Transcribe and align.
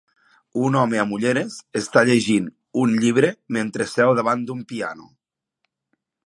Un 0.67 0.77
home 0.83 1.01
amb 1.01 1.11
ulleres 1.17 1.57
està 1.81 2.03
llegint 2.09 2.47
un 2.85 2.97
llibre 3.03 3.29
mentre 3.59 3.87
seu 3.93 4.15
davant 4.21 4.43
d'un 4.49 4.65
piano. 4.73 5.07